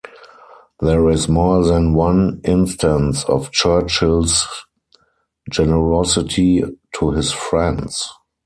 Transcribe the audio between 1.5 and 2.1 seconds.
than